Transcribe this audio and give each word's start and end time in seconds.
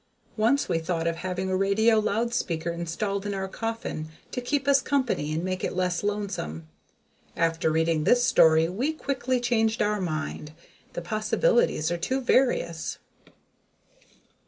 Once 0.35 0.67
we 0.67 0.79
thought 0.79 1.05
of 1.05 1.17
having 1.17 1.47
a 1.47 1.55
radio 1.55 1.99
loud 1.99 2.33
speaker 2.33 2.71
installed 2.71 3.23
in 3.23 3.35
our 3.35 3.47
coffin 3.47 4.09
to 4.31 4.41
keep 4.41 4.67
us 4.67 4.81
company 4.81 5.31
and 5.31 5.43
make 5.45 5.63
it 5.63 5.75
less 5.75 6.01
lonesome. 6.01 6.67
After 7.37 7.69
reading 7.69 8.03
this 8.03 8.23
story 8.23 8.67
we 8.67 8.93
quickly 8.93 9.39
changed 9.39 9.79
our 9.79 10.01
mind. 10.01 10.53
The 10.93 11.03
possibilities 11.03 11.91
are 11.91 11.99
too 11.99 12.19
various. 12.19 12.97